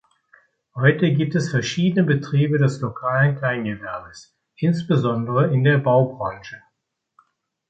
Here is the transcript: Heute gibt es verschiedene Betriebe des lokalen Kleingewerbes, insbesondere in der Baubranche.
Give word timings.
Heute 0.73 1.13
gibt 1.13 1.35
es 1.35 1.51
verschiedene 1.51 2.03
Betriebe 2.03 2.57
des 2.57 2.81
lokalen 2.81 3.35
Kleingewerbes, 3.37 4.35
insbesondere 4.55 5.53
in 5.53 5.63
der 5.63 5.77
Baubranche. 5.77 6.59